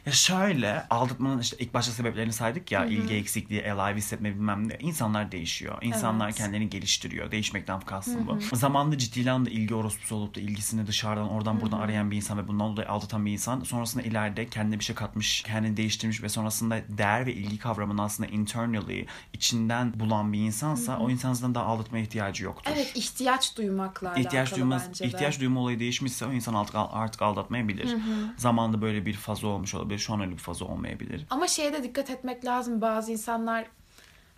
[0.07, 4.77] Ya şöyle aldatmanın işte ilk başta sebeplerini saydık ya ilgi eksikliği, alive hissetme bilmem ne.
[4.81, 5.79] İnsanlar değişiyor.
[5.83, 6.37] İnsanlar Evet.
[6.37, 7.31] kendini geliştiriyor.
[7.31, 8.57] Değişmekten kastım bu.
[8.57, 12.49] Zamanında ciddi anlamda ilgi orospusu olup da ilgisini dışarıdan oradan buradan arayan bir insan ve
[12.49, 16.79] bundan dolayı aldatan bir insan sonrasında ileride kendine bir şey katmış, kendini değiştirmiş ve sonrasında
[16.89, 22.03] değer ve ilgi kavramını aslında internally içinden bulan bir insansa o insan zaten daha aldatmaya
[22.05, 22.71] ihtiyacı yoktur.
[22.75, 25.09] Evet ihtiyaç duymakla ihtiyaç alakalı duymaz bence de.
[25.09, 27.98] ihtiyaç duyma olayı değişmişse o insan artık artık aldatmayabilir.
[28.37, 29.99] Zamanında böyle bir fazla olmuş olabilir.
[29.99, 31.27] Şu an öyle bir fazla olmayabilir.
[31.31, 32.81] Ama şeye de dikkat etmek lazım.
[32.81, 33.65] Bazı insanlar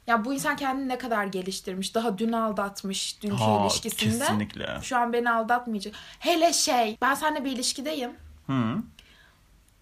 [0.06, 1.94] ya bu insan kendini ne kadar geliştirmiş.
[1.94, 4.18] Daha dün aldatmış dünkü Ha, ilişkisinde.
[4.18, 4.78] kesinlikle.
[4.82, 5.94] Şu an beni aldatmayacak.
[6.18, 8.10] Hele şey ben seninle bir ilişkideyim.
[8.46, 8.76] Hı.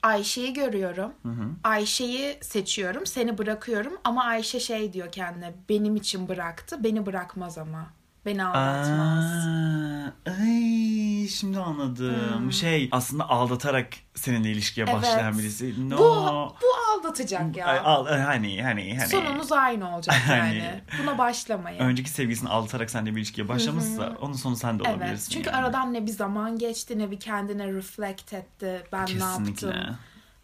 [0.02, 1.12] Ayşe'yi görüyorum.
[1.64, 3.06] Ayşe'yi seçiyorum.
[3.06, 3.92] Seni bırakıyorum.
[4.04, 5.52] Ama Ayşe şey diyor kendine.
[5.68, 6.84] Benim için bıraktı.
[6.84, 7.86] Beni bırakmaz ama.
[8.26, 9.24] Beni aldatmaz.
[9.46, 12.52] Aa, ay şimdi anladım.
[12.52, 15.38] Şey aslında aldatarak seninle ilişkiye başlayan Evet.
[15.38, 15.90] birisi.
[15.90, 15.98] No.
[15.98, 16.66] Bu, bu
[16.98, 17.66] aldatacak ya.
[17.66, 19.08] Ay, al, hani hani hani.
[19.08, 20.40] Sonunuz aynı olacak yani.
[20.40, 20.80] Hani.
[21.02, 21.78] Buna başlamayın.
[21.80, 25.08] Önceki sevgilisini aldatarak seninle bir ilişkiye başlamışsa onun sonu sen de olabilirsin.
[25.10, 25.30] Evet.
[25.30, 25.56] Çünkü yani.
[25.56, 28.82] aradan ne bir zaman geçti ne bir kendine reflect etti.
[28.92, 29.66] Ben ne Kesinlikle.
[29.66, 29.96] yaptım.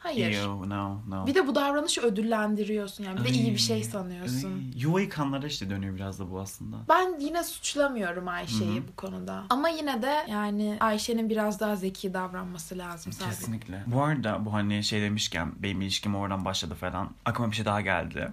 [0.04, 0.30] Hayır.
[0.30, 1.26] Ew, no, no.
[1.26, 3.20] Bir de bu davranışı ödüllendiriyorsun yani.
[3.20, 4.52] Bir de iyi bir şey Ay, sanıyorsun.
[4.52, 4.82] ay.
[4.82, 6.76] Yuva yıkanlara işte dönüyor biraz da bu aslında.
[6.88, 9.44] Ben yine suçlamıyorum Ayşe'yi bu konuda.
[9.50, 13.36] Ama yine de yani Ayşe'nin biraz daha zeki davranması lazım sadece.
[13.36, 13.82] Kesinlikle.
[13.86, 17.10] Bu arada bu hani şey demişken benim ilişkim oradan başladı falan.
[17.24, 18.32] Aklıma bir şey daha geldi.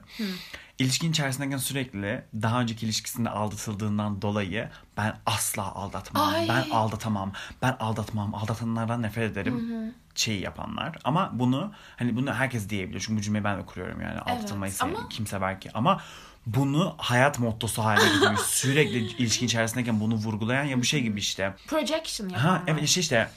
[0.80, 6.34] İlişkin içerisindeyken sürekli daha önceki ilişkisinde aldatıldığından dolayı ben asla aldatmam.
[6.34, 6.50] Ay.
[6.50, 7.32] Ben aldatamam.
[7.62, 8.36] Ben aldatmam.
[8.36, 9.94] Aldatanlardan nefret ederim.
[10.16, 10.98] Şeyi yapanlar.
[11.04, 13.00] Ama bunu hani bunu herkes diyebilir.
[13.00, 14.20] Çünkü bu cümleyi ben de kuruyorum yani.
[14.20, 15.10] Aldatılmayı ama- sevdim.
[15.10, 15.70] Kim sever ki?
[15.74, 16.02] Ama
[16.46, 18.42] bunu hayat mottosu haline getirmiş.
[18.46, 21.54] sürekli ilişkin içerisindeyken bunu vurgulayan ya bu şey gibi işte.
[21.68, 22.52] Projection yapanlar.
[22.52, 23.30] Ha evet işte işte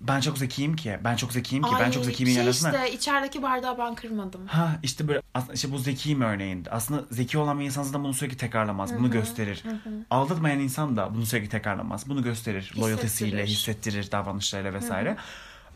[0.00, 0.98] ben çok zekiyim ki.
[1.04, 1.70] Ben çok zekiyim ki.
[1.80, 2.84] ben Ay, çok zekiyim şey arasında.
[2.84, 4.46] işte içerideki bardağı ben kırmadım.
[4.46, 6.70] Ha işte böyle aslında işte bu zekiyim örneğinde.
[6.70, 8.98] Aslında zeki olan bir insan zaten bunu sürekli tekrarlamaz.
[8.98, 9.64] Bunu gösterir.
[10.10, 12.08] Aldatmayan insan da bunu sürekli tekrarlamaz.
[12.08, 12.72] Bunu gösterir.
[12.78, 15.16] Loyaltesiyle, hissettirir davranışlarıyla vesaire.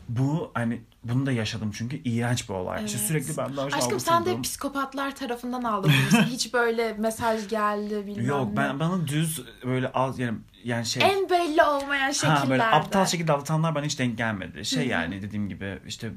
[0.09, 2.85] Bu hani bunu da yaşadım çünkü iğrenç bir olay.
[2.85, 3.07] İşte Evet.
[3.07, 6.23] sürekli ben daha Aşkım sen de psikopatlar tarafından aldatılmışsın.
[6.23, 8.57] Hiç böyle mesaj geldi bilmem Yok ne.
[8.57, 12.39] ben bana düz böyle az yani yani şey En belli olmayan şekillerde.
[12.39, 14.65] Ha böyle aptal şekilde aldatanlar bana hiç denk gelmedi.
[14.65, 16.11] Şey yani dediğim gibi işte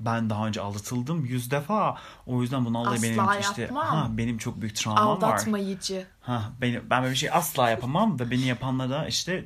[0.00, 1.96] ben daha önce aldatıldım yüz defa.
[2.26, 3.86] O yüzden bundan dolayı benim Asla işte yapmam.
[3.86, 5.12] ha benim çok büyük travmam var.
[5.12, 6.06] Aldatmayıcı.
[6.20, 9.44] Ha benim ben böyle bir şey asla yapamam ve beni yapanlara işte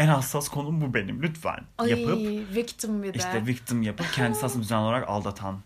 [0.00, 2.18] en hassas konum bu benim lütfen Ay, yapıp
[2.56, 3.18] victim bir de.
[3.18, 5.58] işte victim yapıp kendisi aslında düzenli olarak aldatan.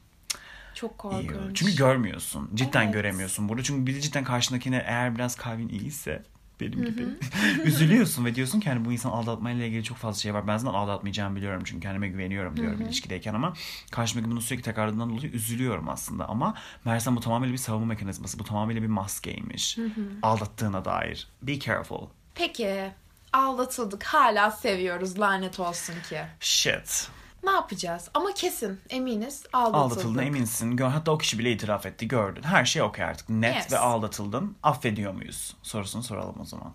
[0.74, 1.56] Çok korkunç.
[1.56, 2.50] Çünkü görmüyorsun.
[2.54, 2.94] Cidden Evet.
[2.94, 3.62] göremiyorsun burada.
[3.62, 6.22] Çünkü bir de cidden karşındakine eğer biraz kalbin iyiyse
[6.60, 7.06] benim gibi
[7.64, 10.46] üzülüyorsun ve diyorsun ki hani bu insan aldatmayla ilgili çok fazla şey var.
[10.46, 13.54] Ben zaten aldatmayacağımı biliyorum çünkü kendime güveniyorum diyorum ilişkideyken ama
[13.90, 18.38] karşımdaki bunu sürekli tekrarladığından dolayı üzülüyorum aslında ama meğersem bu tamamıyla bir savunma mekanizması.
[18.38, 19.78] Bu tamamıyla bir maskeymiş.
[20.22, 21.28] Aldattığına dair.
[21.42, 22.06] Be careful.
[22.34, 22.90] Peki
[23.34, 26.20] aldatıldık hala seviyoruz lanet olsun ki.
[26.40, 27.08] Shit.
[27.42, 28.08] Ne yapacağız?
[28.14, 29.92] Ama kesin eminiz aldatıldık.
[29.98, 30.76] Aldatıldığına eminsin.
[30.78, 32.08] Hatta o kişi bile itiraf etti.
[32.08, 32.42] Gördün.
[32.42, 33.28] Her şey okey artık.
[33.28, 33.72] Net Yes.
[33.72, 34.56] ve aldatıldın.
[34.62, 35.56] Affediyor muyuz?
[35.62, 36.72] Sorusunu soralım o zaman.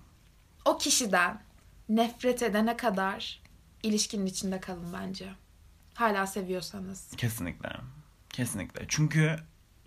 [0.66, 1.42] O kişiden
[1.90, 3.42] nefret edene kadar
[3.84, 5.30] ilişkinin içinde kalın bence.
[5.94, 7.12] Hala seviyorsanız.
[7.18, 7.70] Kesinlikle.
[8.30, 8.86] Kesinlikle.
[8.88, 9.36] Çünkü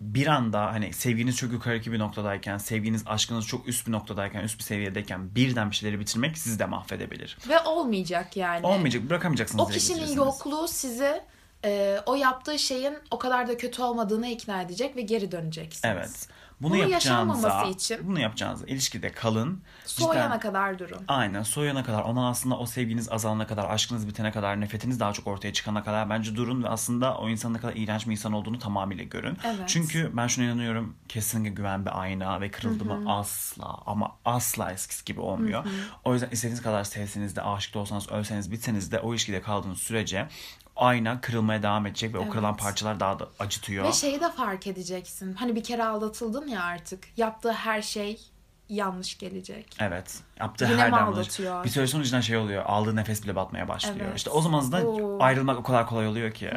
[0.03, 4.59] bir anda hani sevginiz çok yukarıki bir noktadayken, sevginiz, aşkınız çok üst bir noktadayken, üst
[4.59, 7.37] bir seviyedeyken birden bir şeyleri bitirmek sizi de mahvedebilir.
[7.49, 8.67] Ve olmayacak yani.
[8.67, 9.65] Olmayacak, bırakamayacaksınız.
[9.65, 11.21] O kişinin yokluğu sizi
[11.65, 15.95] e, o yaptığı şeyin o kadar da kötü olmadığını ikna edecek ve geri döneceksiniz.
[15.95, 16.27] Evet.
[16.61, 19.61] Bunu Bunun yapacağınıza, için- bunu yapacağınıza ilişkide kalın.
[19.85, 21.01] Soğuyana Cidden- kadar durun.
[21.07, 25.27] Aynen soğuyana kadar ondan aslında o sevginiz azalana kadar aşkınız bitene kadar nefretiniz daha çok
[25.27, 28.59] ortaya çıkana kadar bence durun ve aslında o insanın ne kadar iğrenç bir insan olduğunu
[28.59, 29.37] tamamıyla görün.
[29.45, 29.63] Evet.
[29.67, 35.05] Çünkü ben şuna inanıyorum kesinlikle güven bir ayna ve kırıldı mı asla ama asla eskisi
[35.05, 35.65] gibi olmuyor.
[36.03, 39.77] O yüzden istediğiniz kadar sevseniz de aşık da olsanız ölseniz bitseniz de o ilişkide kaldığınız
[39.77, 40.27] sürece
[40.75, 42.61] ayna kırılmaya devam edecek ve o kırılan Evet.
[42.63, 43.85] parçalar daha da acıtıyor.
[43.85, 45.33] Ve şeyi de fark edeceksin.
[45.33, 47.07] Hani bir kere aldatıldın ya artık.
[47.17, 48.21] Yaptığı her şey
[48.69, 49.77] yanlış gelecek.
[49.79, 50.19] Evet.
[50.39, 51.63] Yaptığı Yine her mi aldatıyor?
[51.63, 52.63] Bir süre sonra cidden şey oluyor.
[52.65, 54.05] Aldığı nefes bile batmaya başlıyor.
[54.07, 54.17] Evet.
[54.17, 54.83] İşte o zaman da
[55.23, 56.51] ayrılmak o kadar kolay oluyor ki.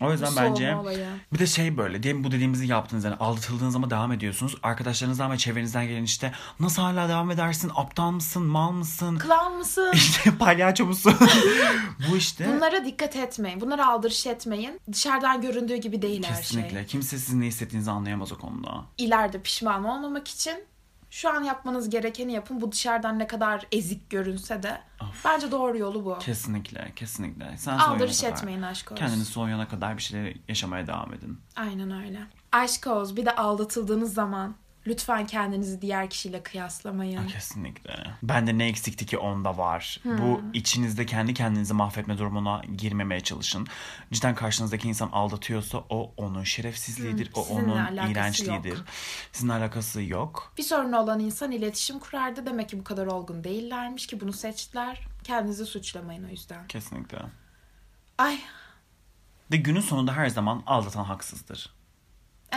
[0.00, 1.06] O yüzden bence olayı.
[1.32, 4.54] bir de şey böyle diyelim bu dediğimizi yaptınız yani aldatıldığınız ama devam ediyorsunuz.
[4.62, 7.70] Arkadaşlarınızdan ve çevrenizden gelen işte nasıl hala devam edersin?
[7.74, 8.42] Aptal mısın?
[8.42, 9.18] Mal mısın?
[9.18, 9.90] Klan mısın?
[9.94, 11.14] İşte palyaço musun?
[12.10, 13.60] bu işte Bunlara dikkat etmeyin.
[13.60, 14.80] Bunlara aldırış etmeyin.
[14.92, 16.76] Dışarıdan göründüğü gibi değil her kesinlikle.
[16.78, 16.86] şey.
[16.86, 18.84] Kimse sizin ne hissettiğinizi anlayamaz o konuda.
[18.98, 20.64] İleride pişman olmamak için
[21.10, 22.60] şu an yapmanız gerekeni yapın.
[22.60, 24.80] Bu dışarıdan ne kadar ezik görünse de
[25.24, 26.18] bence doğru yolu bu.
[26.18, 27.56] Kesinlikle, kesinlikle.
[27.56, 29.04] Sen Aldırış kadar, etmeyin aşk olsun.
[29.04, 31.40] Kendiniz soğuyana kadar bir şeyler yaşamaya devam edin.
[31.56, 32.20] Aynen öyle.
[32.52, 33.16] Aşk olsun.
[33.16, 34.54] Bir de aldatıldığınız zaman
[34.86, 37.26] lütfen kendinizi diğer kişiyle kıyaslamayın.
[37.26, 37.94] Kesinlikle.
[38.22, 39.98] Bende ne eksikti ki onda var.
[40.02, 40.18] Hmm.
[40.18, 43.66] Bu içinizde kendi kendinizi mahvetme durumuna girmemeye çalışın.
[44.12, 47.30] Cidden karşınızdaki insan aldatıyorsa o onun şerefsizliğidir.
[47.34, 48.76] O Hmm, sizinle onun iğrençliğidir.
[48.76, 48.84] yok.
[49.32, 50.52] Sizinle alakası yok.
[50.58, 52.46] Bir sorunu olan insan iletişim kurardı.
[52.46, 55.06] Demek ki bu kadar olgun değillermiş ki bunu seçtiler.
[55.24, 56.66] Kendinizi suçlamayın o yüzden.
[56.66, 57.18] Kesinlikle.
[58.18, 58.40] Ay
[59.52, 61.70] Ve günün sonunda her zaman aldatan haksızdır.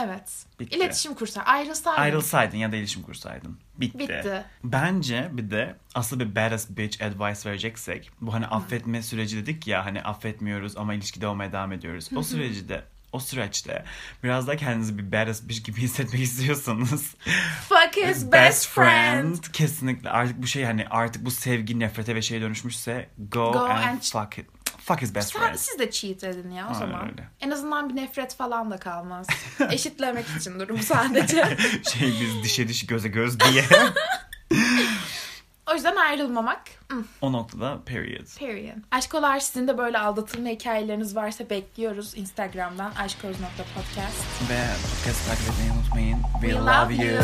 [0.04, 0.46] Evet.
[0.60, 0.76] Bitti.
[0.78, 2.02] İletişim kursa ayrılsaydın.
[2.02, 3.60] Ayrılsaydın ya da ilişkim kursaydın.
[3.78, 4.00] Bitti.
[4.00, 4.46] Bitti.
[4.64, 9.86] Bence bir de asıl bir badass bitch advice vereceksek bu hani affetme süreci dedik ya
[9.86, 12.10] hani affetmiyoruz ama ilişkide olmaya devam ediyoruz.
[12.16, 13.84] O süreci de o süreçte
[14.24, 17.16] biraz daha kendinizi bir badass bitch gibi hissetmek istiyorsanız
[17.70, 19.36] Fuck his best friend.
[19.54, 23.84] kesinlikle artık bu şey hani artık bu sevgi nefrete ve şeye dönüşmüşse go, Go and,
[23.84, 24.46] and- fuck it.
[24.86, 25.56] Fuck his best Sen, friend.
[25.58, 27.10] siz de cheat edin ya o Aynen zaman.
[27.12, 27.28] öyle.
[27.42, 29.28] En azından bir nefret falan da kalmaz.
[29.72, 31.58] Eşitlemek için durum sadece.
[31.94, 33.64] şey biz dişe diş göze göz diye.
[35.72, 36.62] o yüzden ayrılmamak.
[36.90, 38.38] hmm, o noktada period.
[38.40, 38.78] Period.
[38.92, 44.50] Aşkolar sizin de böyle aldatılma hikayeleriniz varsa bekliyoruz Instagram'dan aşkoz.podcast.
[44.50, 44.60] Ve
[44.96, 46.18] podcast takip etmeyi unutmayın.
[46.34, 47.14] We, We love, love you.
[47.16, 47.24] you.